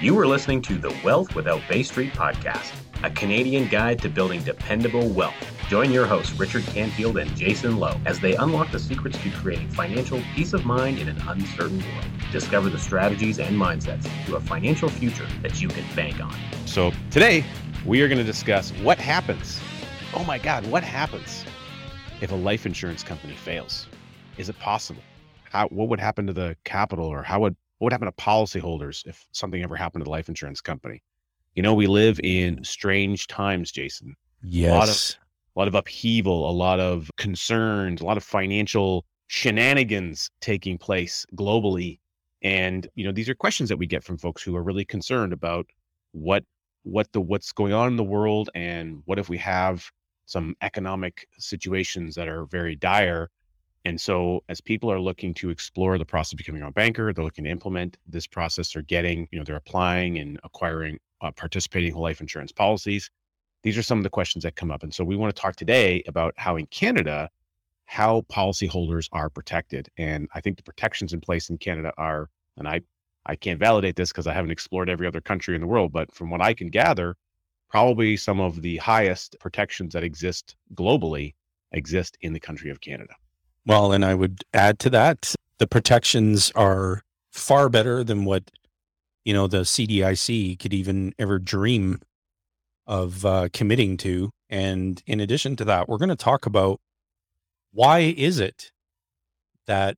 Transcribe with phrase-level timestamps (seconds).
[0.00, 4.42] You are listening to the Wealth Without Bay Street podcast, a Canadian guide to building
[4.42, 5.34] dependable wealth.
[5.68, 9.68] Join your hosts, Richard Canfield and Jayson Lowe, as they unlock the secrets to creating
[9.70, 12.06] financial peace of mind in an uncertain world.
[12.32, 16.34] Discover the strategies and mindsets to a financial future that you can bank on.
[16.66, 17.44] So, today
[17.86, 19.60] we are going to discuss what happens.
[20.12, 21.44] Oh my God, what happens
[22.20, 23.86] if a life insurance company fails?
[24.38, 25.02] Is it possible?
[25.44, 29.06] How, what would happen to the capital or how would what would happen to policyholders
[29.06, 31.02] if something ever happened to the life insurance company?
[31.54, 34.14] You know, we live in strange times, Jayson.
[34.42, 34.70] Yes.
[34.70, 35.16] A lot of,
[35.54, 41.26] a lot of upheaval, a lot of concerns, a lot of financial shenanigans taking place
[41.36, 42.00] globally.
[42.40, 45.34] And, you know, these are questions that we get from folks who are really concerned
[45.34, 45.66] about
[46.12, 46.42] what
[46.84, 49.90] what the what's going on in the world and what if we have
[50.24, 53.30] some economic situations that are very dire
[53.84, 57.24] and so as people are looking to explore the process of becoming a banker, they're
[57.24, 61.92] looking to implement this process, they're getting, you know, they're applying and acquiring, uh, participating
[61.92, 63.10] in life insurance policies.
[63.62, 64.82] These are some of the questions that come up.
[64.82, 67.28] And so we want to talk today about how in Canada,
[67.84, 69.88] how policyholders are protected.
[69.98, 72.80] And I think the protections in place in Canada are, and I,
[73.26, 76.14] I can't validate this because I haven't explored every other country in the world, but
[76.14, 77.16] from what I can gather,
[77.68, 81.34] probably some of the highest protections that exist globally
[81.72, 83.14] exist in the country of Canada.
[83.66, 88.50] Well, and I would add to that the protections are far better than what
[89.24, 92.00] you know the CDIC could even ever dream
[92.86, 94.30] of uh, committing to.
[94.50, 96.80] And in addition to that, we're going to talk about
[97.72, 98.70] why is it
[99.66, 99.96] that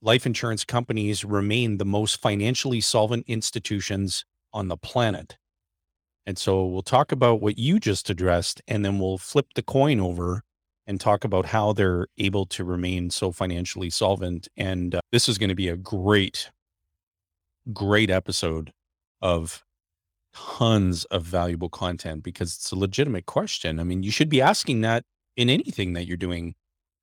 [0.00, 5.36] life insurance companies remain the most financially solvent institutions on the planet.
[6.24, 9.98] And so we'll talk about what you just addressed, and then we'll flip the coin
[9.98, 10.42] over
[10.88, 14.48] and talk about how they're able to remain so financially solvent.
[14.56, 16.50] And uh, this is going to be a great,
[17.74, 18.72] great episode
[19.20, 19.62] of
[20.34, 23.78] tons of valuable content because it's a legitimate question.
[23.78, 25.04] I mean, you should be asking that
[25.36, 26.54] in anything that you're doing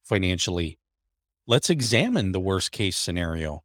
[0.03, 0.79] financially.
[1.45, 3.63] Let's examine the worst case scenario.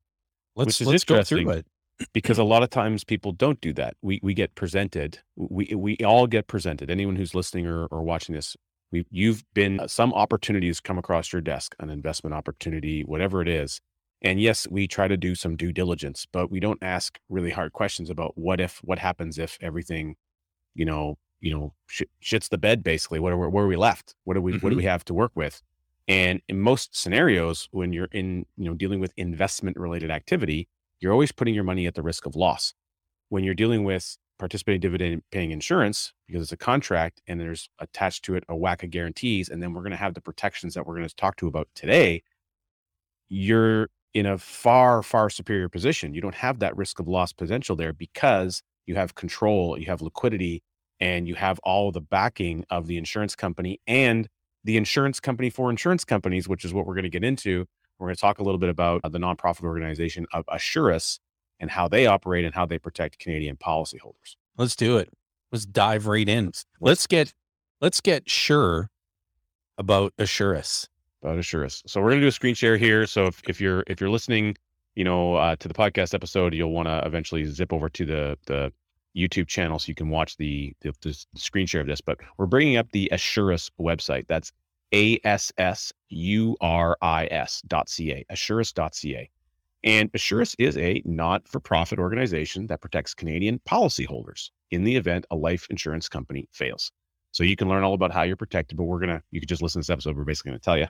[0.54, 1.66] Let's let's go through it.
[2.14, 3.94] Because a lot of times people don't do that.
[4.03, 5.19] We we get presented.
[5.36, 6.91] We we all get presented.
[6.91, 8.56] Anyone who's listening or, or watching this
[8.92, 13.48] we you've been uh, some opportunities come across your desk, an investment opportunity, whatever it
[13.48, 13.80] is.
[14.22, 17.72] And yes, we try to do some due diligence, but we don't ask really hard
[17.72, 20.16] questions about what if, what happens if everything,
[20.74, 22.82] you know, you know, sh- shits the bed.
[22.82, 24.14] Basically, what are where are we left?
[24.24, 24.66] What do we mm-hmm.
[24.66, 25.62] what do we have to work with?
[26.06, 30.68] And in most scenarios, when you're in, you know, dealing with investment related activity,
[30.98, 32.74] you're always putting your money at the risk of loss.
[33.28, 38.24] When you're dealing with participating dividend paying insurance because it's a contract and there's attached
[38.24, 39.48] to it a whack of guarantees.
[39.48, 41.68] And then we're going to have the protections that we're going to talk to about
[41.74, 42.22] today.
[43.28, 46.14] You're in a far, far superior position.
[46.14, 50.02] You don't have that risk of loss potential there because you have control, you have
[50.02, 50.62] liquidity,
[50.98, 54.28] and you have all the backing of the insurance company and
[54.64, 57.66] the insurance company for insurance companies, which is what we're going to get into.
[57.98, 61.18] We're going to talk a little bit about the nonprofit organization of Assuris,
[61.60, 64.37] and how they operate and how they protect Canadian policyholders.
[64.56, 65.10] Let's do it.
[65.53, 66.53] Let's dive right in.
[66.81, 67.32] Let's get
[67.81, 68.91] let's get sure
[69.78, 70.88] about Assuris.
[71.22, 71.82] About Assuris.
[71.87, 73.06] So we're gonna do a screen share here.
[73.06, 74.56] So if, if you're if you're listening,
[74.94, 78.38] you know, uh, to the podcast episode, you'll want to eventually zip over to the
[78.47, 78.72] the
[79.16, 82.00] YouTube channel so you can watch the, the, the screen share of this.
[82.00, 84.27] But we're bringing up the Assuris website.
[84.28, 84.53] That's
[84.94, 88.25] a s s u r i s dot c a.
[88.31, 89.31] Assuris dot c a.
[89.82, 95.26] And Assuris is a not for profit organization that protects Canadian policyholders in the event
[95.30, 96.92] a life insurance company fails.
[97.32, 99.48] So you can learn all about how you're protected, but we're going to, you can
[99.48, 100.16] just listen to this episode.
[100.16, 100.86] We're basically going to tell you.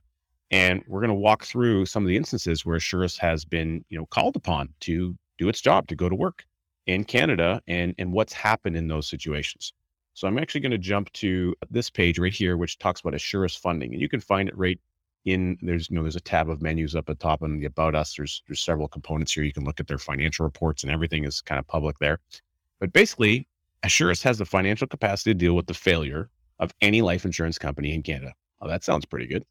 [0.50, 3.98] And we're going to walk through some of the instances where Assuris has been, you
[3.98, 6.44] know, called upon to do its job, to go to work
[6.86, 9.72] in Canada and, and what's happened in those situations.
[10.14, 13.56] So I'm actually going to jump to this page right here, which talks about Assuris
[13.56, 13.92] funding.
[13.92, 14.80] And you can find it right
[15.24, 17.94] in there's you know there's a tab of menus up at top and the about
[17.94, 19.44] us there's there's several components here.
[19.44, 22.18] You can look at their financial reports and everything is kind of public there.
[22.78, 23.46] But basically
[23.84, 27.94] assuris has the financial capacity to deal with the failure of any life insurance company
[27.94, 28.34] in canada.
[28.60, 29.44] Oh that sounds pretty good.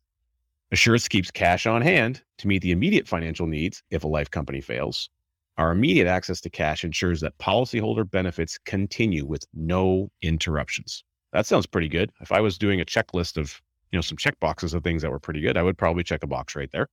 [0.74, 4.62] Assuris keeps cash on hand to meet the immediate financial needs if a life company
[4.62, 5.10] fails.
[5.58, 11.04] Our immediate access to cash ensures that policyholder benefits continue with no interruptions.
[11.34, 12.12] That sounds pretty good.
[12.22, 15.12] If i was doing a checklist of you know, some check boxes of things that
[15.12, 16.88] were pretty good, I would probably check a box right there.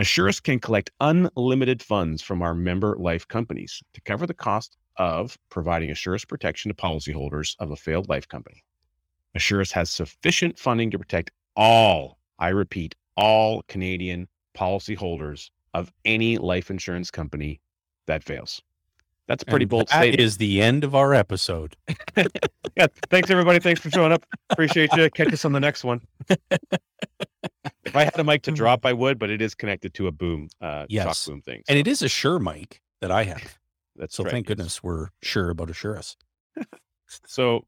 [0.00, 5.36] Assuris can collect unlimited funds from our member life companies to cover the cost of
[5.50, 8.62] providing Assuris protection to policyholders of a failed life company.
[9.36, 16.70] Assuris has sufficient funding to protect all, I repeat, all Canadian policyholders of any life
[16.70, 17.60] insurance company
[18.06, 18.62] that fails.
[19.28, 20.20] That's a pretty And bold that statement.
[20.20, 21.76] is the end of our episode.
[22.76, 22.86] yeah.
[23.10, 23.58] Thanks everybody.
[23.60, 24.24] Thanks for showing up.
[24.50, 25.08] Appreciate you.
[25.10, 26.00] Catch us on the next one.
[26.30, 30.12] if I had a mic to drop, I would, but it is connected to a
[30.12, 31.24] boom, uh, Yes.
[31.24, 31.62] shock boom thing.
[31.68, 33.58] And it is a Shure mic that I have.
[33.96, 36.16] that's So right, thank goodness we're sure about Assuris.
[37.26, 37.64] So,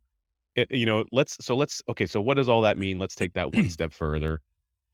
[0.54, 2.04] it, you know, let's so let's okay.
[2.04, 2.98] So, what does all that mean?
[2.98, 4.42] Let's take that one step further,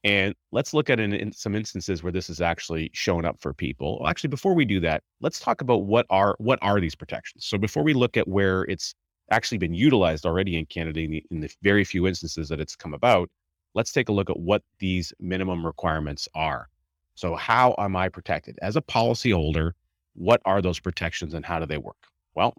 [0.06, 3.52] and let's look at an, in some instances where this is actually shown up for
[3.52, 3.98] people.
[3.98, 7.44] Well, actually, before we do that, let's talk about what are what are these protections.
[7.44, 8.94] So, before we look at where it's
[9.32, 12.76] actually been utilized already in Canada in the, in the very few instances that it's
[12.76, 13.28] come about,
[13.74, 16.68] let's take a look at what these minimum requirements are.
[17.16, 19.72] So, how am I protected as a policyholder?
[20.14, 22.06] What are those protections and how do they work?
[22.34, 22.54] Well,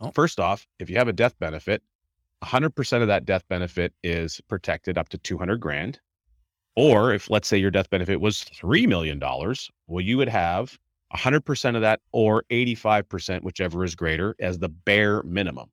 [0.00, 0.12] Oh.
[0.12, 1.82] first off, if you have a death benefit,
[2.42, 6.00] 100% of that death benefit is protected up to 200 grand.
[6.76, 10.76] Or if, let's say, your death benefit was $3 million, well, you would have
[11.14, 15.70] 100% of that or 85%, whichever is greater, as the bare minimum.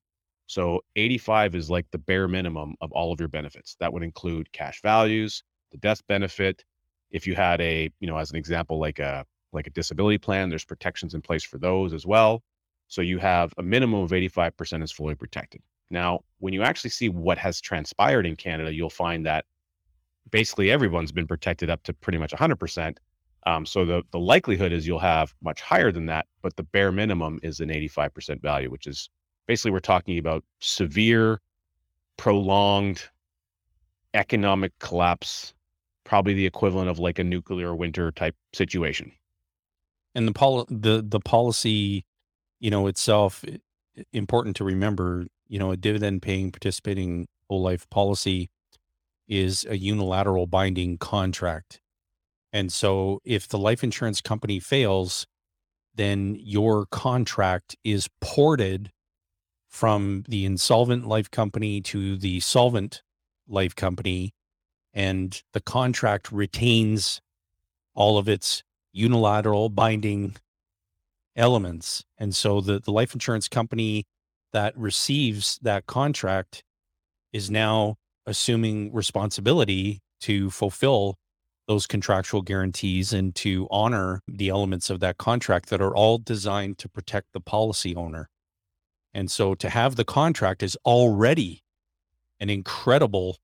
[0.48, 3.75] So 85 is like the bare minimum of all of your benefits.
[3.80, 6.63] That would include cash values, the death benefit.
[7.09, 10.50] If you had a, you know, as an example, like a like a disability plan,
[10.50, 12.42] there's protections in place for those as well.
[12.88, 15.62] So you have a minimum of 85% is fully protected.
[15.89, 19.45] Now, when you actually see what has transpired in Canada, you'll find that
[20.29, 22.97] basically everyone's been protected up to pretty much 100%.
[23.47, 26.91] Um, so the, the likelihood is you'll have much higher than that, but the bare
[26.91, 29.09] minimum is an 85% value, which is
[29.47, 31.41] basically we're talking about severe,
[32.18, 33.09] prolonged
[34.13, 35.53] economic collapse,
[36.03, 39.12] probably the equivalent of like a nuclear winter type situation.
[40.13, 42.06] And the pol- the the policy,
[42.59, 43.44] you know, itself
[44.13, 48.50] important to remember, you know, a dividend paying participating whole life policy
[49.31, 51.80] is a unilateral binding contract.
[52.51, 55.25] And so if the life insurance company fails,
[55.95, 58.92] then your contract is ported
[59.69, 63.04] from the insolvent life company to the solvent
[63.48, 64.33] life company
[64.94, 67.22] and the contract retains
[67.94, 70.36] all of its unilateral binding
[71.38, 72.04] elements.
[72.18, 74.04] And so the, the life insurance company
[74.51, 76.66] that receives that contract
[77.31, 77.95] is now
[78.25, 81.15] assuming responsibility to fulfill
[81.68, 86.77] those contractual guarantees and to honor the elements of that contract that are all designed
[86.77, 88.29] to protect the policy owner.
[89.13, 91.62] And so to have the contract is already
[92.39, 93.38] an incredible,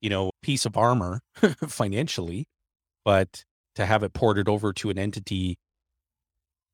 [0.00, 1.20] you know, piece of armor
[1.66, 2.46] financially,
[3.04, 3.44] but
[3.76, 5.56] to have it ported over to an entity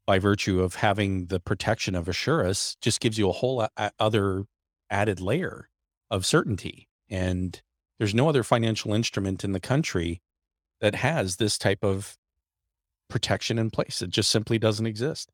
[0.06, 4.44] by virtue of having the protection of Assuris just gives you a whole a- other
[4.90, 5.68] added layer
[6.10, 6.88] of certainty.
[7.10, 7.60] And
[7.98, 10.20] there's no other financial instrument in the country
[10.80, 12.16] that has this type of
[13.08, 14.02] protection in place.
[14.02, 15.30] It just simply doesn't exist.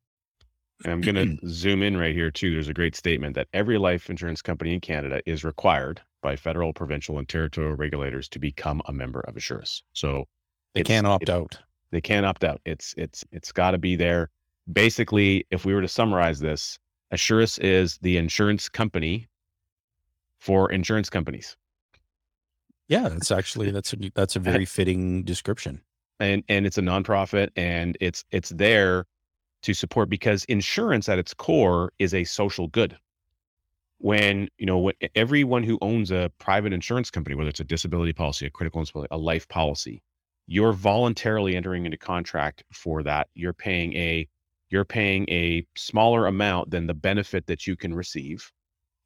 [0.84, 2.52] And I'm going to zoom in right here too.
[2.52, 6.72] There's a great statement that every life insurance company in Canada is required by federal,
[6.72, 9.82] provincial, and territorial regulators to become a member of Assuris.
[9.92, 10.26] So
[10.74, 11.58] They can't opt it- out.
[11.92, 12.60] they can't opt out.
[12.64, 14.30] It's it's it's got to be there.
[14.70, 16.78] Basically, if we were to summarize this,
[17.12, 19.26] Assuris is the insurance company
[20.40, 21.56] for insurance companies.
[22.88, 25.82] Yeah, that's actually that's a that's a very fitting description.
[26.18, 29.06] and and it's a nonprofit and it's it's there
[29.62, 32.96] to support because insurance at its core is a social good
[33.98, 38.12] when you know when, everyone who owns a private insurance company whether it's a disability
[38.12, 40.02] policy a critical illness policy a life policy
[40.46, 44.26] you're voluntarily entering into contract for that you're paying a
[44.70, 48.50] you're paying a smaller amount than the benefit that you can receive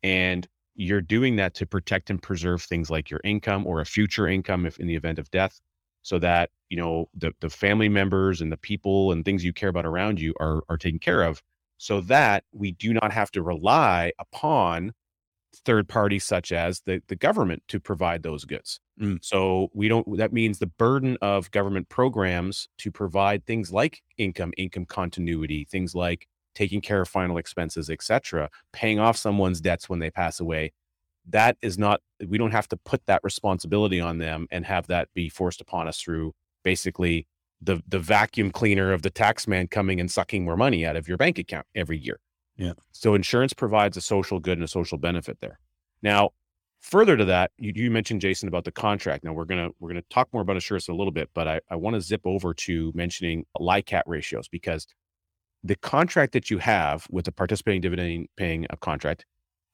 [0.02, 4.26] and you're doing that to protect and preserve things like your income or a future
[4.28, 5.60] income if in the event of death
[6.02, 9.68] so that you know the the family members and the people and things you care
[9.68, 11.42] about around you are are taken care of
[11.78, 14.92] so that we do not have to rely upon
[15.64, 19.18] third parties such as the the government to provide those goods Mm.
[19.20, 24.52] so we don't that means the burden of government programs to provide things like income
[24.56, 29.98] income continuity things like taking care of final expenses etc paying off someone's debts when
[29.98, 30.72] they pass away
[31.26, 35.08] that is not we don't have to put that responsibility on them and have that
[35.14, 36.32] be forced upon us through
[36.62, 37.26] basically
[37.62, 41.08] the the vacuum cleaner of the tax man coming and sucking more money out of
[41.08, 42.20] your bank account every year.
[42.56, 42.72] Yeah.
[42.92, 45.58] So insurance provides a social good and a social benefit there.
[46.02, 46.30] Now,
[46.80, 49.24] further to that, you, you mentioned Jayson about the contract.
[49.24, 51.60] Now we're gonna we're gonna talk more about insurance in a little bit, but I,
[51.70, 54.86] I want to zip over to mentioning LICAT ratios because
[55.64, 59.24] the contract that you have with the participating dividend paying a contract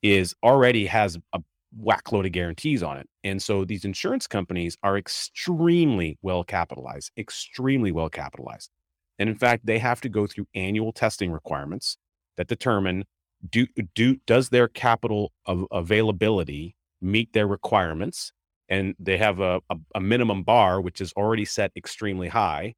[0.03, 1.43] is already has a
[1.77, 3.09] whack load of guarantees on it.
[3.25, 8.71] And so these insurance companies are extremely well capitalized, extremely well capitalized.
[9.19, 11.99] And in fact, they have to go through annual testing requirements
[12.37, 13.05] that determine
[13.49, 18.33] do do does their capital av- availability meet their requirements
[18.69, 22.75] and they have a, a, a minimum bar which is already set extremely high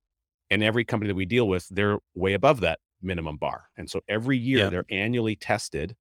[0.50, 4.00] and every company that we deal with they're way above that minimum bar and so
[4.08, 4.68] every year Yeah.
[4.70, 5.96] they're annually tested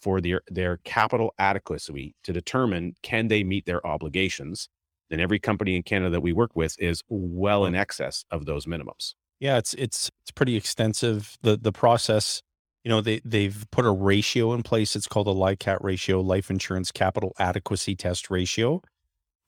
[0.00, 4.68] for their their capital adequacy to determine can they meet their obligations
[5.10, 8.66] and every company in canada that we work with is well in excess of those
[8.66, 11.36] minimums Yeah, it's it's it's pretty extensive.
[11.42, 12.42] The the process,
[12.84, 14.94] you know, they they've put a ratio in place.
[14.96, 18.80] It's called a LICAT ratio, life insurance capital adequacy test ratio.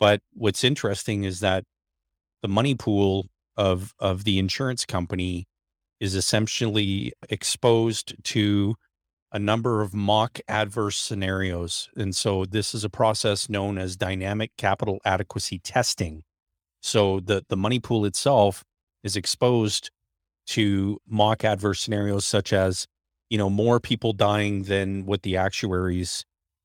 [0.00, 1.64] But what's interesting is that
[2.42, 5.46] the money pool of of the insurance company
[6.00, 8.74] is essentially exposed to
[9.32, 11.88] a number of mock adverse scenarios.
[11.96, 16.22] And so this is a process known as dynamic capital adequacy testing.
[16.80, 18.64] So the the money pool itself
[19.02, 19.90] is exposed
[20.46, 22.86] to mock adverse scenarios such as
[23.30, 26.24] you know more people dying than what the actuaries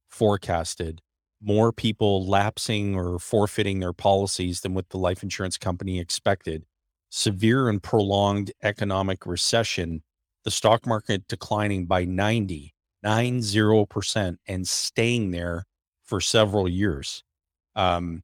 [0.10, 1.02] forecasted
[1.42, 6.66] more people lapsing or forfeiting their policies than what the life insurance company expected
[7.10, 10.04] severe and prolonged economic recession
[10.44, 12.74] the stock market declining by 90
[13.06, 15.66] 90% and staying there
[16.04, 17.24] for several years
[17.76, 18.24] um,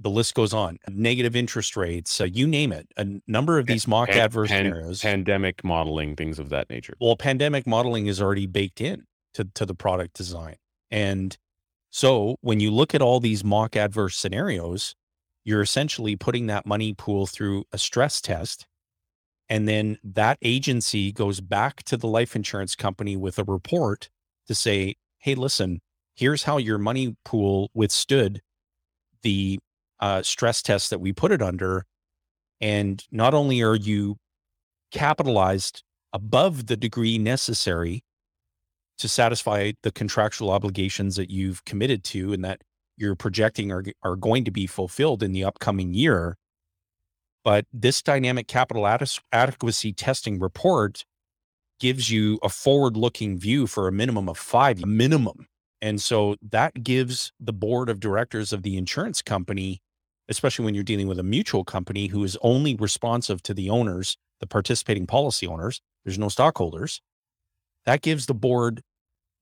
[0.00, 0.78] the list goes on.
[0.88, 2.88] Negative interest rates, uh, you name it.
[2.96, 5.00] A number of these mock Pan- adverse pan- scenarios.
[5.00, 9.64] pandemic modeling things of that nature well, pandemic modeling is already baked in to, to
[9.64, 10.56] the product design.
[10.90, 11.36] And
[11.90, 14.94] so when you look at all these mock adverse scenarios,
[15.44, 18.66] you're essentially putting that money pool through a stress test.
[19.48, 24.08] And then that agency goes back to the life insurance company with a report
[24.48, 25.80] to say, hey, listen,
[26.14, 28.40] here's how your money pool withstood
[29.22, 29.58] the
[30.00, 31.84] uh, stress test that we put it under.
[32.60, 34.16] And not only are you
[34.90, 35.82] capitalized
[36.12, 38.02] above the degree necessary
[38.98, 42.62] to satisfy the contractual obligations that you've committed to and that
[42.96, 46.36] you're projecting are, are going to be fulfilled in the upcoming year.
[47.44, 51.04] But this dynamic capital ade- adequacy testing report
[51.80, 55.46] gives you a forward looking view for a minimum of five, a minimum.
[55.82, 59.82] And so that gives the board of directors of the insurance company,
[60.28, 64.16] especially when you're dealing with a mutual company who is only responsive to the owners,
[64.40, 67.02] the participating policy owners, there's no stockholders.
[67.84, 68.82] That gives the board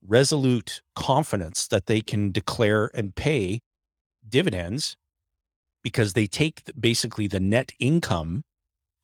[0.07, 3.61] resolute confidence that they can declare and pay
[4.29, 4.97] dividends
[5.83, 8.43] because they take basically the net income.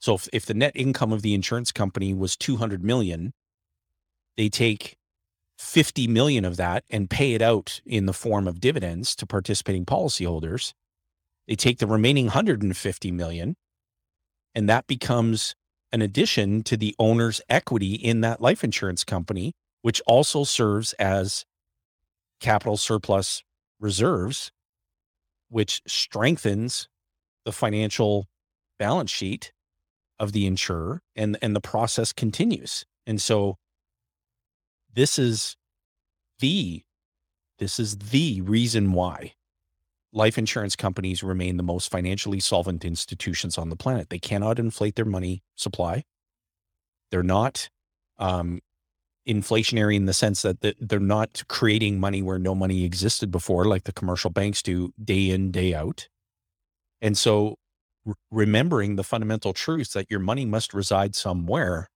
[0.00, 3.32] So if, if the net income of the insurance company was 200 million,
[4.36, 4.96] they take
[5.58, 9.84] 50 million of that and pay it out in the form of dividends to participating
[9.84, 10.72] policyholders.
[11.48, 13.56] They take the remaining 150 million
[14.54, 15.54] and that becomes
[15.92, 21.44] an addition to the owner's equity in that life insurance company, which also serves as
[22.40, 23.42] capital surplus
[23.80, 24.52] reserves,
[25.48, 26.88] which strengthens
[27.44, 28.26] the financial
[28.78, 29.52] balance sheet
[30.18, 32.84] of the insurer and, and the process continues.
[33.06, 33.56] And so
[34.92, 35.56] this is
[36.40, 36.82] the
[37.58, 39.32] this is the reason why
[40.12, 44.10] life insurance companies remain the most financially solvent institutions on the planet.
[44.10, 46.04] They cannot inflate their money supply.
[47.10, 47.68] They're not
[48.18, 48.60] um,
[49.28, 53.84] inflationary in the sense that they're not creating money where no money existed before, like
[53.84, 56.08] the commercial banks do day in, day out.
[57.00, 57.56] And so,
[58.30, 61.88] remembering the fundamental truths that your money must reside somewhere,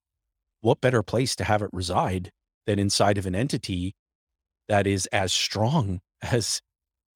[0.60, 2.30] what better place to have it reside
[2.66, 3.94] than inside of an entity
[4.68, 6.60] that is as strong as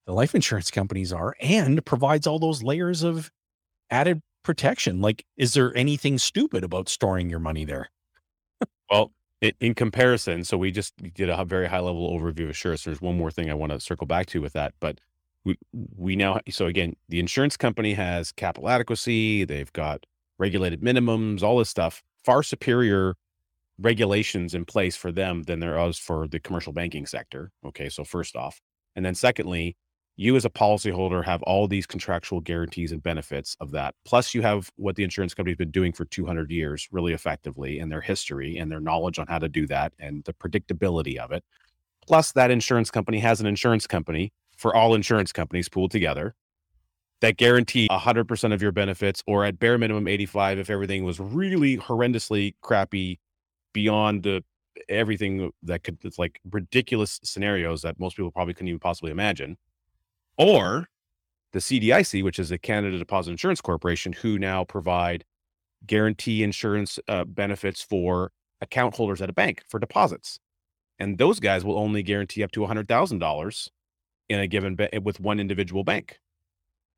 [0.07, 3.31] the life insurance companies are and provides all those layers of
[3.91, 5.01] added protection.
[5.01, 7.91] Like, is there anything stupid about storing your money there?
[8.91, 9.13] Well,
[9.43, 12.85] i- in comparison, so we just did a very high level overview of Assuris.
[12.85, 15.01] There's one more thing I want to circle back to with that, but
[15.45, 15.57] we
[15.97, 19.45] we now so again, the insurance company has capital adequacy.
[19.45, 20.05] They've got
[20.39, 22.03] regulated minimums, all this stuff.
[22.25, 23.15] Far superior
[23.79, 27.51] regulations in place for them than there is for the commercial banking sector.
[27.67, 28.61] Okay, so first off,
[28.97, 29.77] and then secondly,
[30.17, 33.95] you as a policyholder have all these contractual guarantees and benefits of that.
[34.05, 37.93] Plus, you have what the insurance company's been doing for 200 years really effectively and
[37.93, 41.45] their history and their knowledge on how to do that and the predictability of it.
[42.07, 46.35] Plus, that insurance company has an insurance company for all insurance companies pooled together
[47.21, 51.77] that guarantee 100% of your benefits or at bare minimum 85 if everything was really
[51.79, 53.19] horrendously crappy
[53.73, 54.43] beyond the
[54.89, 59.57] everything that could it's like ridiculous scenarios that most people probably couldn't even possibly imagine
[60.39, 60.89] or
[61.53, 65.25] the CDIC, which is the Canada Deposit Insurance Corporation, who now provide
[65.87, 70.39] guarantee insurance uh, benefits for account holders at a bank for deposits.
[70.99, 73.69] And those guys will only guarantee up to $100,000
[74.29, 76.19] in a given ba- with one individual bank.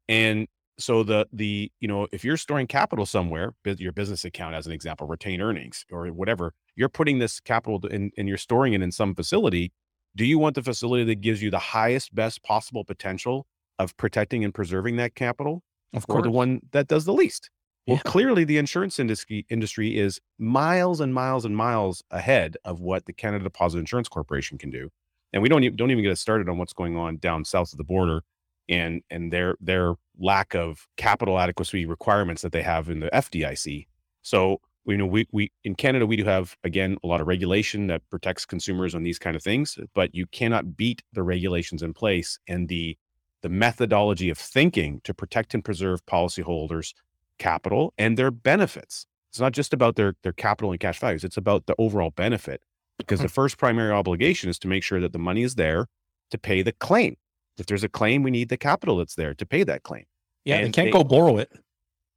[0.08, 4.66] And so the the you know if you're storing capital somewhere your business account as
[4.66, 8.80] an example retain earnings or whatever you're putting this capital in and you're storing it
[8.80, 9.72] in some facility
[10.16, 13.46] do you want the facility that gives you the highest best possible potential
[13.78, 15.62] of protecting and preserving that capital
[15.94, 16.24] Of or course.
[16.24, 17.50] the one that does the least
[17.86, 18.02] well Yeah.
[18.10, 23.12] clearly the insurance industry industry is miles and miles and miles ahead of what the
[23.12, 24.90] canada deposit insurance corporation can do
[25.32, 27.72] and we don't even, don't even get us started on what's going on down south
[27.72, 28.22] of the border
[28.68, 33.86] and and their their lack of capital adequacy requirements that they have in the FDIC.
[34.22, 37.88] So we know we we in Canada we do have again a lot of regulation
[37.88, 41.92] that protects consumers on these kind of things, but you cannot beat the regulations in
[41.92, 42.96] place and the
[43.42, 46.94] the methodology of thinking to protect and preserve policyholders'
[47.38, 49.06] capital and their benefits.
[49.30, 52.62] It's not just about their their capital and cash values; it's about the overall benefit.
[52.96, 53.26] Because hmm.
[53.26, 55.86] the first primary obligation is to make sure that the money is there
[56.30, 57.16] to pay the claim.
[57.58, 60.04] If there's a claim, we need the capital that's there to pay that claim.
[60.46, 61.52] Yeah, they can't they- go borrow it.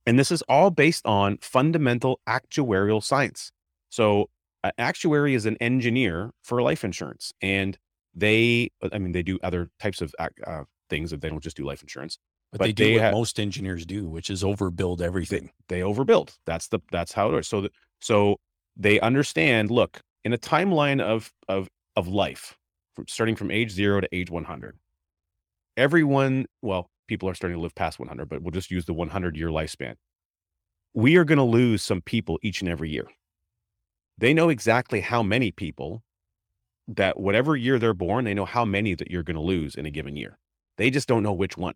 [0.06, 3.52] And this is all based on fundamental actuarial science.
[3.90, 4.30] So,
[4.64, 7.78] an actuary is an engineer for life insurance, and
[8.14, 11.14] they, I mean, they do other types of uh, things.
[11.14, 12.18] If they don't just do life insurance,
[12.52, 15.52] But, but they do they what ha- most engineers do, which is overbuild everything.
[15.70, 16.38] they overbuild.
[16.46, 17.48] That's the that's how it is.
[17.48, 18.38] So, the, so
[18.76, 19.72] they understand.
[19.72, 22.58] Look, in a timeline of of of life,
[22.96, 24.78] from starting from age zero to age one hundred,
[25.78, 28.94] everyone, well, people are starting to live past one hundred, but we'll just use the
[28.94, 29.96] one hundred year lifespan.
[30.94, 33.06] We are going to lose some people each and every year.
[34.18, 36.04] They know exactly how many people
[36.88, 39.86] that whatever year they're born, they know how many that you're going to lose in
[39.86, 40.38] a given year.
[40.78, 41.76] They just don't know which one.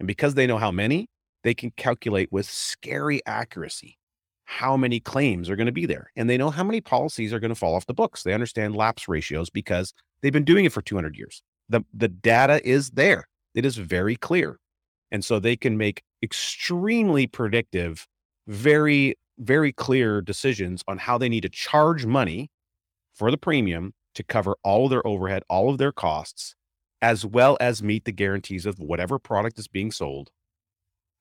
[0.00, 1.08] And because they know how many,
[1.44, 3.98] they can calculate with scary accuracy
[4.46, 6.10] how many claims are going to be there.
[6.16, 8.24] And they know how many policies are going to fall off the books.
[8.24, 11.40] They understand lapse ratios because they've been doing it for 200 years.
[11.68, 14.58] The, the data is there, it is very clear.
[15.10, 18.06] And so they can make extremely predictive,
[18.46, 22.48] very, very clear decisions on how they need to charge money
[23.14, 26.54] for the premium to cover all of their overhead, all of their costs,
[27.02, 30.30] as well as meet the guarantees of whatever product is being sold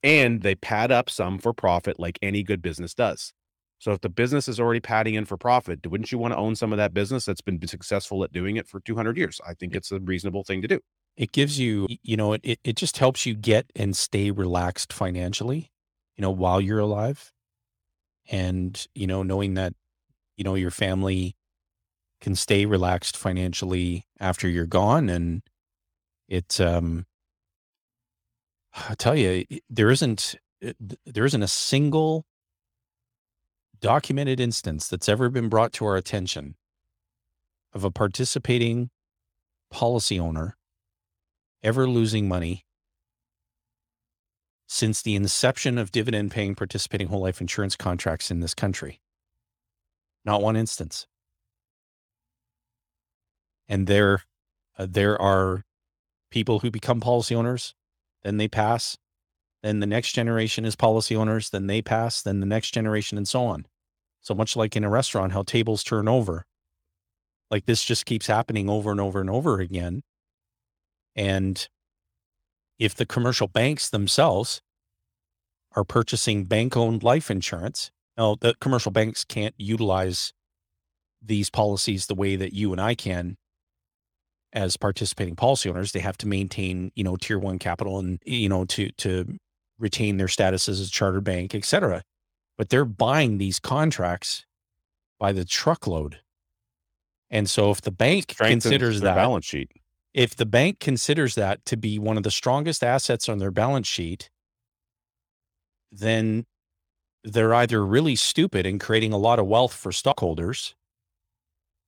[0.06, 3.34] and they pad up some for profit like any good business does.
[3.80, 6.56] So if the business is already padding in for profit, wouldn't you want to own
[6.56, 9.42] some of that business that's been successful at doing it for 200 years?
[9.48, 10.80] I think it's a reasonable thing to do.
[11.18, 15.72] It gives you, you know, it, it, just helps you get and stay relaxed financially,
[16.18, 17.32] you know, while you're alive.
[18.30, 19.74] And, you know, knowing that,
[20.36, 21.36] you know, your family
[22.20, 25.08] can stay relaxed financially after you're gone.
[25.10, 25.42] And
[26.28, 27.06] it, um,
[28.90, 30.36] I tell you, there isn't,
[31.06, 32.26] there isn't a single
[33.80, 36.56] documented instance that's ever been brought to our attention
[37.74, 38.90] of a participating
[39.70, 40.58] policy owner
[41.66, 42.64] ever losing money
[44.68, 49.02] since the inception of dividend paying participating whole life insurance contracts in this country.
[50.24, 51.08] Not one instance.
[53.68, 54.24] And there,
[54.78, 55.64] uh, there are
[56.32, 57.74] people who become policy owners,
[58.24, 58.98] then they pass,
[59.64, 63.28] then the next generation is policy owners, then they pass, then the next generation, and
[63.28, 63.66] so on.
[64.22, 66.46] So much like in a restaurant, how tables turn over.
[67.50, 70.04] Like this just keeps happening over and over and over again.
[71.16, 71.68] And
[72.78, 74.62] if the commercial banks themselves
[75.76, 80.34] are purchasing bank owned life insurance, now the commercial banks can't utilize
[81.22, 83.38] these policies the way that you and I can
[84.54, 85.92] as participating policy owners.
[85.92, 89.38] They have to maintain, you know, tier one capital and, you know, to, to
[89.80, 92.04] retain their status as a charter bank, et cetera.
[92.58, 94.46] But they're buying these contracts
[95.20, 96.20] by the truckload.
[97.30, 99.72] And so if the bank Strengthens considers that balance sheet.
[100.16, 103.86] If the bank considers that to be one of the strongest assets on their balance
[103.86, 104.30] sheet,
[105.92, 106.46] then
[107.26, 110.74] they're either really stupid and creating a lot of wealth for stockholders,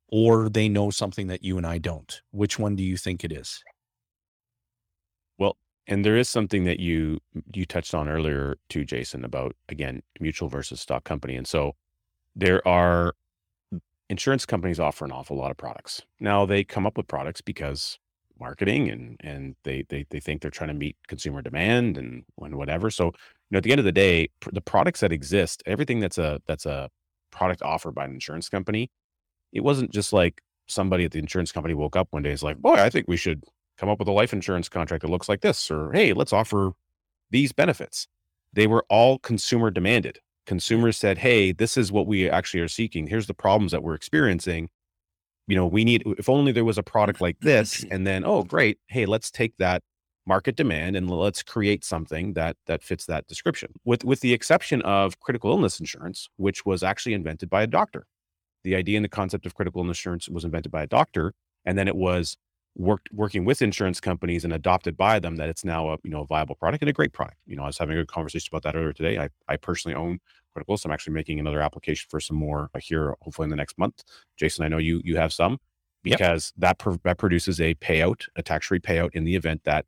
[0.10, 2.22] or they know something that you and I don't.
[2.32, 3.64] Which one do you think it is?
[5.38, 5.56] Well,
[5.88, 7.20] and there is something that you
[7.54, 11.38] you touched on earlier too, Jayson, about again mutual versus stock company.
[11.38, 11.78] And so
[12.36, 13.14] there are
[14.10, 16.02] insurance companies offer an awful lot of products.
[16.20, 17.98] Now they come up with products because
[18.40, 22.56] marketing and and they they they think they're trying to meet consumer demand and and
[22.56, 22.90] whatever.
[22.92, 23.12] So you
[23.52, 26.42] know at the end of the day, pr- the products that exist, everything that's a
[26.48, 26.90] that's a
[27.32, 28.90] product offered by an insurance company,
[29.54, 32.58] it wasn't just like somebody at the insurance company woke up one day is like,
[32.58, 33.44] boy, I think we should
[33.78, 36.72] come up with a life insurance contract that looks like this, or hey, let's offer
[37.32, 38.08] these benefits.
[38.54, 40.20] They were all consumer demanded.
[40.46, 43.08] consumers said, "Hey, this is what we actually are seeking.
[43.08, 44.70] Here's the problems that we're experiencing.
[45.48, 47.94] You know, we need if only there was a product like this." Mm-hmm.
[47.94, 48.80] And then, oh, great.
[48.88, 49.82] Hey, let's take that
[50.28, 53.72] market demand and let's create something that that fits that description.
[53.86, 58.06] With with the exception of critical illness insurance, which was actually invented by a doctor.
[58.64, 61.34] The idea and the concept of critical illness insurance was invented by a doctor,
[61.66, 62.38] and then it was
[62.76, 66.22] worked working with insurance companies and adopted by them that it's now a you know
[66.22, 67.38] a viable product and a great product.
[67.46, 69.18] You know, I was having a conversation about that earlier today.
[69.18, 70.20] I I personally own
[70.58, 73.56] critical, so I'm actually making another application for some more uh, here hopefully in the
[73.56, 74.04] next month.
[74.40, 75.60] Jayson, I know you you have some
[76.04, 76.62] because yep.
[76.62, 79.86] that pro- that produces a payout, a tax free payout in the event that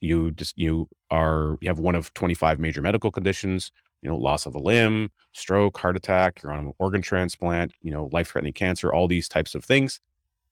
[0.00, 3.70] you just you are you have one of 25 major medical conditions
[4.02, 7.92] you know loss of a limb stroke heart attack you're on an organ transplant you
[7.92, 10.00] know life threatening cancer all these types of things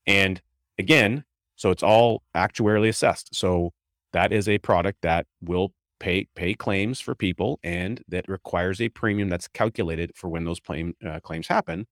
[0.06, 0.40] and
[0.78, 1.24] again
[1.60, 3.34] so it's all actuarially assessed.
[3.34, 3.74] So
[4.14, 8.88] that is a product that will pay pay claims for people and that requires a
[8.88, 11.86] premium that's calculated for when those claim, uh, claims happen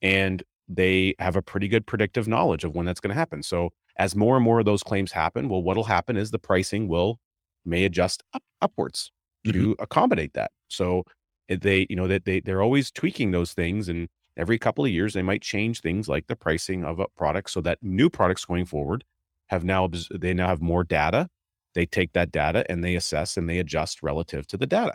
[0.00, 3.70] and they have a pretty good predictive knowledge of when that's going to happen so
[3.98, 7.18] as more and more of those claims happen well what'll happen is the pricing will
[7.64, 9.10] may adjust up, upwards
[9.46, 9.60] mm-hmm.
[9.60, 11.02] to accommodate that so
[11.48, 15.14] they you know that they they're always tweaking those things and every couple of years
[15.14, 18.64] they might change things like the pricing of a product so that new products going
[18.64, 19.04] forward
[19.48, 21.28] have now they now have more data
[21.74, 24.94] they take that data and they assess and they adjust relative to the data.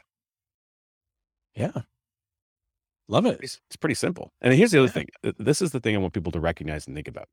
[1.56, 1.82] Yeah.
[3.08, 3.40] Love it.
[3.42, 4.32] It's, it's pretty simple.
[4.42, 5.08] And here's the other thing
[5.38, 7.28] this is the thing i want people to recognize and think about.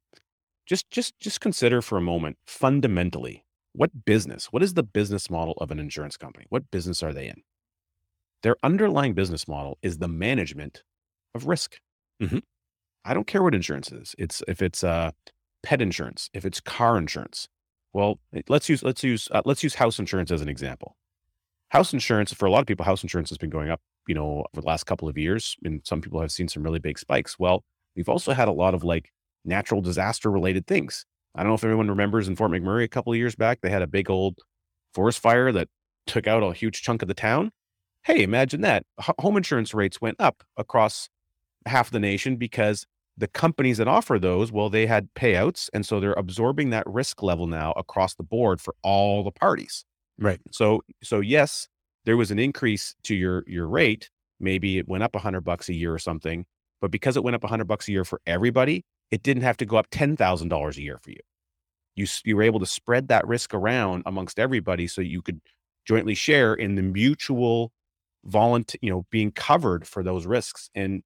[0.67, 5.55] Just just just consider for a moment fundamentally what business what is the business model
[5.59, 6.47] of an insurance company?
[6.49, 7.43] What business are they in?
[8.43, 10.83] Their underlying business model is the management
[11.35, 11.79] of risk.
[12.23, 12.39] Mm-hmm.
[13.05, 14.15] I don't care what insurance is.
[14.19, 15.13] It's if it's uh,
[15.63, 17.49] pet insurance, if it's car insurance.
[17.93, 20.97] Well, let's use let's use uh, let's use house insurance as an example.
[21.71, 24.45] House insurance for a lot of people, house insurance has been going up, you know,
[24.53, 27.39] over the last couple of years, and some people have seen some really big spikes.
[27.39, 27.65] Well,
[27.97, 29.11] we've also had a lot of like
[29.45, 31.05] natural disaster related things.
[31.35, 33.71] I don't know if everyone remembers in Fort McMurray a couple of years back, they
[33.71, 34.39] had a big old
[34.95, 35.69] forest fire that
[36.07, 37.53] took out a huge chunk of the town.
[38.03, 38.85] Hey, imagine that.
[39.01, 41.09] H- home insurance rates went up across
[41.67, 42.87] half the nation because
[43.21, 45.69] the companies that offer those, well, they had payouts.
[45.75, 49.85] And so they're absorbing that risk level now across the board for all the parties.
[50.19, 50.41] Right.
[50.51, 51.69] So, so yes,
[52.07, 54.09] there was an increase to your, your rate.
[54.41, 56.47] Maybe it went up a hundred bucks a year or something,
[56.81, 59.59] but because it went up a hundred bucks a year for everybody, it didn't have
[59.59, 61.21] to go up $10,000 a year for you.
[61.97, 65.43] You, you were able to spread that risk around amongst everybody so you could
[65.85, 67.73] jointly share in the mutual
[68.25, 70.71] volunteer, you know, being covered for those risks.
[70.75, 71.03] And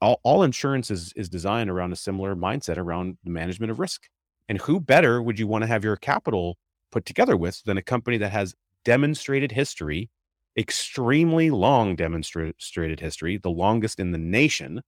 [0.00, 4.08] all, all insurance is is designed around a similar mindset around the management of risk.
[4.48, 6.56] And who better would you want to have your capital
[6.90, 10.10] put together with than a company that has demonstrated history,
[10.58, 14.82] extremely long demonstrated history, the longest in the nation,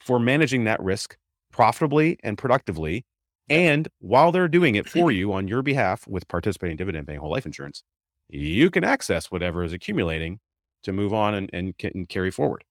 [0.00, 1.16] for managing that risk
[1.50, 3.04] profitably and productively.
[3.48, 7.30] And while they're doing it for you on your behalf with participating dividend paying whole
[7.30, 7.82] life insurance,
[8.28, 10.40] you can access whatever is accumulating
[10.82, 12.62] to move on and, and, and carry forward.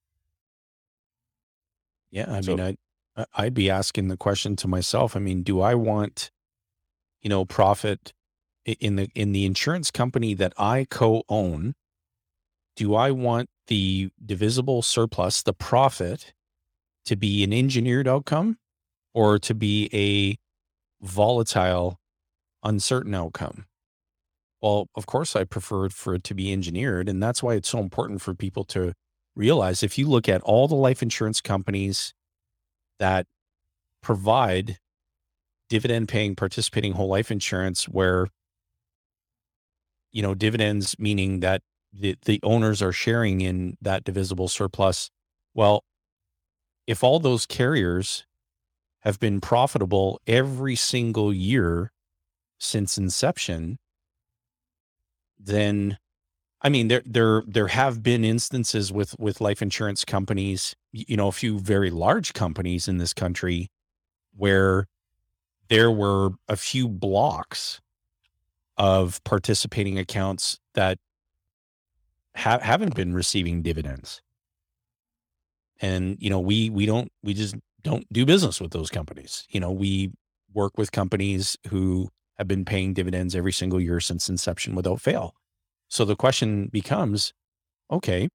[2.12, 2.78] Yeah, I So, mean, I'd
[3.34, 5.16] I'd be asking the question to myself.
[5.16, 6.32] I mean, do I want,
[7.22, 8.14] you know, profit
[8.66, 11.76] in the in the insurance company that I co-own?
[12.76, 16.34] Do I want the divisible surplus, the profit,
[17.06, 18.58] to be an engineered outcome
[19.14, 20.38] or to be a
[21.06, 22.00] volatile,
[22.64, 23.66] uncertain outcome?
[24.62, 27.80] Well, of course, I prefer for it to be engineered, and that's why it's so
[27.80, 28.94] important for people to
[29.36, 32.14] realize if you look at all the life insurance companies
[33.00, 33.28] that
[34.02, 34.80] provide
[35.70, 38.28] dividend paying participating whole life insurance where
[40.12, 45.10] you know dividends meaning that the, the owners are sharing in that divisible surplus
[45.54, 45.84] well
[46.88, 48.26] if all those carriers
[49.00, 51.92] have been profitable every single year
[52.60, 53.78] since inception
[55.40, 55.98] then
[56.62, 61.28] I mean, there there there have been instances with with life insurance companies, you know,
[61.28, 63.70] a few very large companies in this country
[64.36, 64.88] where
[65.70, 67.82] there were a few blocks
[68.78, 71.00] of participating accounts that
[72.36, 74.22] ha- haven't been receiving dividends.
[75.82, 79.46] And you know, we we don't we just don't do business with those companies.
[79.50, 80.12] You know, we
[80.54, 85.34] work with companies who have been paying dividends every single year since inception without fail.
[85.96, 87.32] So the question becomes
[87.90, 88.28] okay,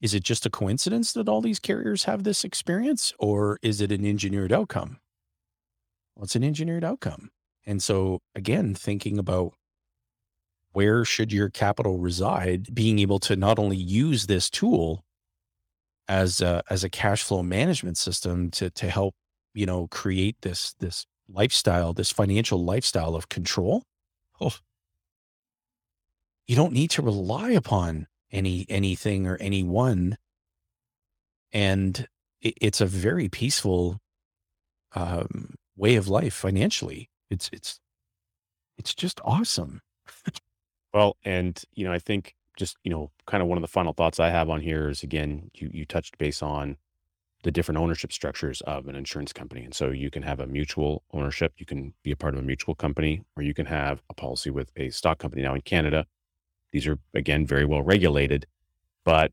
[0.00, 3.90] is it just a coincidence that all these carriers have this experience, or is it
[3.90, 5.00] an engineered outcome?
[6.14, 7.30] Well, it's an engineered outcome.
[7.66, 9.54] And so, again, thinking about
[10.70, 15.02] where should your capital reside, being able to not only use this tool,
[16.06, 19.16] as a, as a cash flow management system to to help
[19.52, 23.82] you know create this this lifestyle, this financial lifestyle of control.
[24.40, 24.54] Oh,
[26.50, 30.16] you don't need to rely upon any anything or anyone,
[31.52, 32.08] and
[32.42, 34.00] it, it's a very peaceful
[34.96, 37.08] um, way of life financially.
[37.30, 37.78] It's it's
[38.76, 39.80] it's just awesome.
[40.92, 43.92] Well, and you know, I think just you know, kind of one of the final
[43.92, 46.78] thoughts I have on here is again, you you touched base on
[47.44, 51.04] the different ownership structures of an insurance company, and so you can have a mutual
[51.12, 54.14] ownership, you can be a part of a mutual company, or you can have a
[54.14, 55.42] policy with a stock company.
[55.42, 56.06] Now in Canada,
[56.72, 58.46] these are again very well regulated,
[59.04, 59.32] but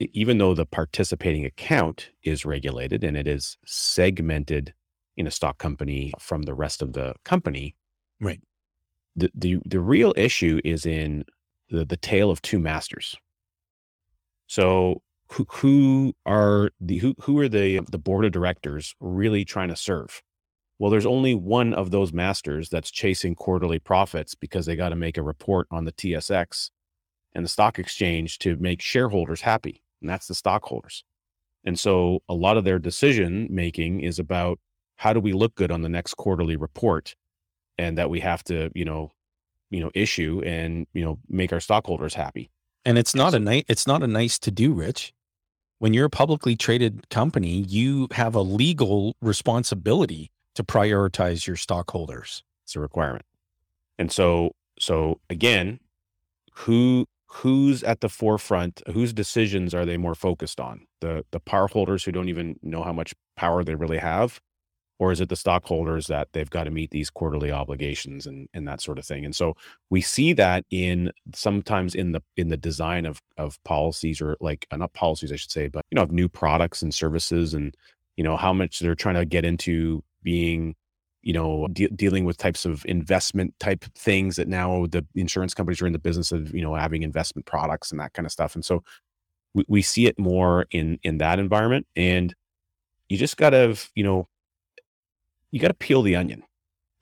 [0.00, 4.72] even though the participating account is regulated and it is segmented
[5.16, 7.74] in a stock company from the rest of the company,
[8.20, 8.40] Right.
[9.16, 11.24] the the the real issue is in
[11.70, 13.16] the the tale of two masters.
[14.46, 19.68] So who who are the who who are the the board of directors really trying
[19.68, 20.22] to serve?
[20.78, 24.96] Well, there's only one of those masters that's chasing quarterly profits because they got to
[24.96, 26.70] make a report on the TSX
[27.34, 31.04] and the stock exchange to make shareholders happy, and that's the stockholders.
[31.64, 34.60] And so a lot of their decision making is about
[34.96, 37.14] how do we look good on the next quarterly report
[37.76, 39.12] and that we have to, you know,
[39.70, 42.50] you know, issue and, you know, make our stockholders happy.
[42.84, 45.12] And it's not a nice it's not a nice to do, Rich.
[45.78, 52.42] When you're a publicly traded company, you have a legal responsibility to prioritize your stockholders.
[52.64, 53.24] It's a requirement.
[53.96, 55.78] And so so again,
[56.52, 60.86] who who's at the forefront, whose decisions are they more focused on?
[61.00, 64.40] The the power holders who don't even know how much power they really have
[64.98, 68.66] or is it the stockholders that they've got to meet these quarterly obligations and and
[68.66, 69.54] that sort of thing and so
[69.90, 74.66] we see that in sometimes in the in the design of of policies or like
[74.72, 77.76] uh, not policies i should say but you know of new products and services and
[78.16, 80.74] you know how much they're trying to get into being
[81.22, 85.82] you know de- dealing with types of investment type things that now the insurance companies
[85.82, 88.54] are in the business of you know having investment products and that kind of stuff
[88.54, 88.82] and so
[89.54, 92.34] we, we see it more in in that environment and
[93.08, 94.28] you just gotta you know
[95.50, 96.42] you got to peel the onion,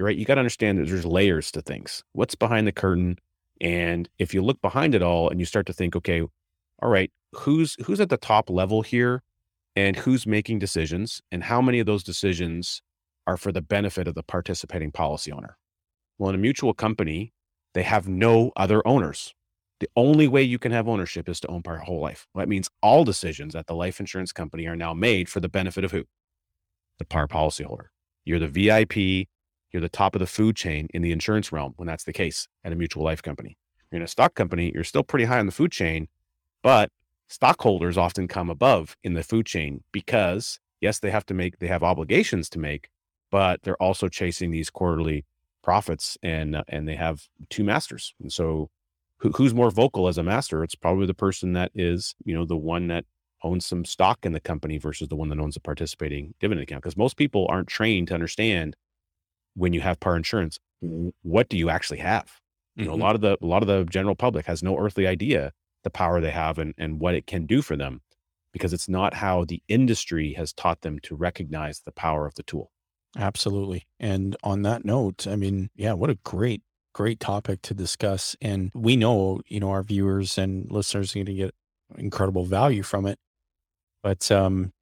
[0.00, 0.16] right?
[0.16, 2.04] You got to understand that there's layers to things.
[2.12, 3.18] What's behind the curtain?
[3.60, 7.10] And if you look behind it all and you start to think, okay, all right,
[7.32, 9.22] who's who's at the top level here
[9.74, 12.82] and who's making decisions and how many of those decisions
[13.26, 15.58] are for the benefit of the participating policy owner?
[16.18, 17.32] Well, in a mutual company,
[17.74, 19.34] they have no other owners.
[19.80, 22.26] The only way you can have ownership is to own part whole life.
[22.32, 25.48] Well, that means all decisions at the life insurance company are now made for the
[25.48, 26.04] benefit of who?
[26.98, 27.88] The par policyholder.
[28.24, 29.28] You're the VIP.
[29.72, 32.48] You're the top of the food chain in the insurance realm when that's the case
[32.64, 33.58] at a mutual life company.
[33.90, 36.08] You're in a stock company, you're still pretty high on the food chain,
[36.62, 36.90] but
[37.28, 41.66] stockholders often come above in the food chain because yes, they have to make, they
[41.66, 42.88] have obligations to make,
[43.30, 45.24] but they're also chasing these quarterly
[45.62, 48.14] profits and, uh, and they have two masters.
[48.20, 48.70] And so
[49.18, 50.62] who, who's more vocal as a master?
[50.62, 53.04] It's probably the person that is, you know, the one that
[53.42, 56.82] owns some stock in the company versus the one that owns a participating dividend account.
[56.82, 58.76] Because most people aren't trained to understand
[59.54, 60.58] when you have par insurance,
[61.22, 62.40] what do you actually have?
[62.76, 63.00] You know, mm-hmm.
[63.00, 65.90] a lot of the a lot of the general public has no earthly idea the
[65.90, 68.02] power they have and, and what it can do for them
[68.52, 72.42] because it's not how the industry has taught them to recognize the power of the
[72.42, 72.70] tool.
[73.16, 73.86] Absolutely.
[73.98, 78.36] And on that note, I mean, yeah, what a great, great topic to discuss.
[78.42, 81.54] And we know, you know, our viewers and listeners are going to get
[81.96, 83.18] incredible value from it.
[84.02, 84.72] But um,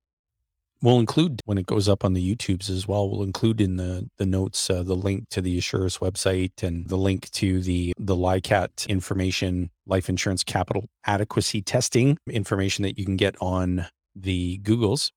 [0.82, 3.08] we'll include when it goes up on the YouTubes as well.
[3.08, 6.96] We'll include in the the notes uh, the link to the Assuris website and the
[6.96, 13.16] link to the the LICAT information, life insurance capital adequacy testing information that you can
[13.16, 15.10] get on the Googles.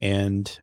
[0.00, 0.58] And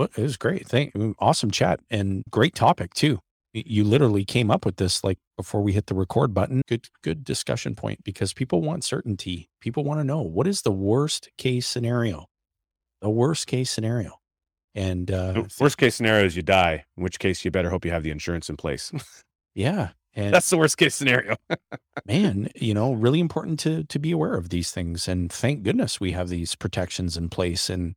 [0.00, 0.66] well, it was great.
[0.66, 3.18] Thank awesome chat and great topic too.
[3.52, 6.62] You literally came up with this like before we hit the record button.
[6.66, 9.50] Good, good discussion point because people want certainty.
[9.60, 12.28] People want to know what is the worst case scenario,
[13.02, 14.14] the worst case scenario.
[14.74, 17.90] And uh, worst case scenario is you die, in which case you better hope you
[17.90, 18.90] have the insurance in place.
[19.54, 19.90] yeah.
[20.14, 21.36] And that's the worst case scenario.
[22.06, 25.08] man, you know, really important to to be aware of these things.
[25.08, 27.68] And thank goodness we have these protections in place.
[27.68, 27.96] And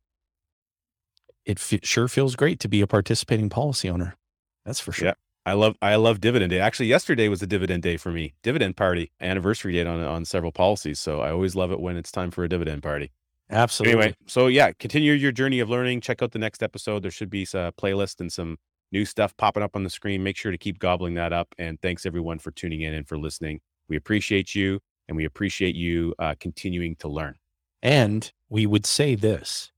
[1.44, 4.16] it f- sure feels great to be a participating policy owner.
[4.64, 5.08] That's for sure.
[5.08, 5.14] Yeah.
[5.46, 6.60] I love I love dividend day.
[6.60, 8.34] Actually, yesterday was a dividend day for me.
[8.42, 10.98] Dividend party, anniversary date on on several policies.
[10.98, 13.12] So I always love it when it's time for a dividend party.
[13.50, 13.92] Absolutely.
[13.92, 16.00] Anyway, so yeah, continue your journey of learning.
[16.00, 17.02] Check out the next episode.
[17.02, 18.56] There should be a playlist and some
[18.90, 20.22] new stuff popping up on the screen.
[20.22, 21.54] Make sure to keep gobbling that up.
[21.58, 23.60] And thanks everyone for tuning in and for listening.
[23.86, 27.36] We appreciate you, and we appreciate you uh, continuing to learn.
[27.82, 29.72] And we would say this,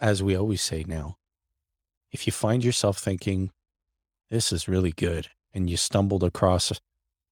[0.00, 1.16] as we always say now
[2.12, 3.50] if you find yourself thinking,
[4.30, 6.72] this is really good, and you stumbled across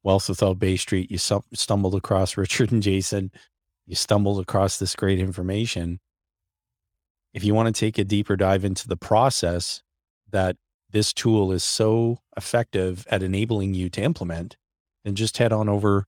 [0.02, 3.30] Wealth Without Bay Street, you stumbled across Richard and Jayson,
[3.86, 6.00] you stumbled across this great information.
[7.32, 9.82] If you want to take a deeper dive into the process
[10.30, 10.56] that
[10.90, 14.56] this tool is so effective at enabling you to implement,
[15.04, 16.06] then just head on over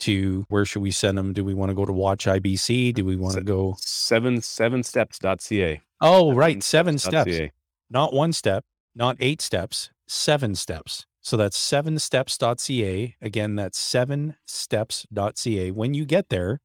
[0.00, 1.32] to where should we send them?
[1.32, 2.94] Do we want to go to Watch IBC?
[2.94, 5.80] Do we want to go seven seven steps.ca?
[6.00, 7.30] Oh, right, seven steps,
[7.90, 11.06] not one step, not eight steps, seven steps.
[11.20, 13.16] So that's seven steps.ca.
[13.20, 15.70] Again, that's seven steps.ca.
[15.72, 16.60] When you get there,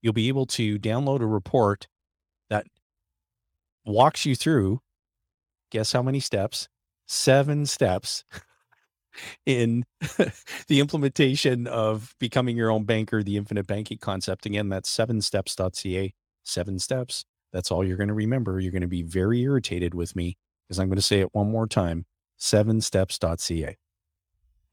[0.00, 1.88] you'll be able to download a report
[2.48, 2.66] that
[3.84, 4.80] walks you through.
[5.70, 6.68] Guess how many steps?
[7.06, 8.24] Seven steps
[9.44, 9.84] in
[10.68, 14.46] the implementation of becoming your own banker, the infinite banking concept.
[14.46, 17.24] Again, that's seven steps.ca, seven steps.
[17.52, 18.60] That's all you're going to remember.
[18.60, 21.50] You're going to be very irritated with me because I'm going to say it one
[21.50, 23.76] more time seven steps.ca.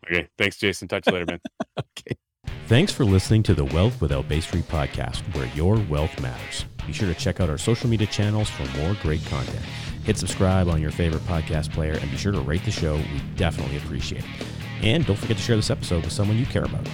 [0.05, 0.27] Okay.
[0.37, 0.89] Thanks, Jayson.
[0.89, 1.39] Talk to you later, man.
[1.79, 2.17] okay.
[2.67, 6.65] Thanks for listening to the Wealth Without Bay Street podcast, where your wealth matters.
[6.85, 9.63] Be sure to check out our social media channels for more great content.
[10.03, 12.95] Hit subscribe on your favorite podcast player and be sure to rate the show.
[12.95, 14.47] We definitely appreciate it.
[14.81, 16.87] And don't forget to share this episode with someone you care about.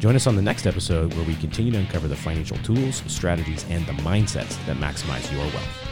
[0.00, 3.64] Join us on the next episode where we continue to uncover the financial tools, strategies,
[3.68, 5.83] and the mindsets that maximize your wealth.